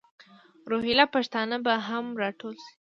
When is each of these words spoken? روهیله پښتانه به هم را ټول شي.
روهیله 0.69 1.05
پښتانه 1.15 1.57
به 1.65 1.73
هم 1.87 2.05
را 2.19 2.29
ټول 2.39 2.55
شي. 2.65 2.73